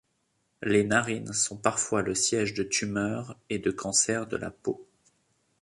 Les 0.63 0.83
narines 0.83 1.31
sont 1.31 1.57
parfois 1.57 2.01
le 2.01 2.15
siège 2.15 2.55
de 2.55 2.63
tumeurs 2.63 3.37
et 3.51 3.59
de 3.59 3.69
cancers 3.69 4.25
de 4.25 4.35
la 4.35 4.49
peau. 4.49 4.87